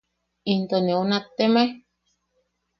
[0.53, 1.69] ¿Into neu nattemae?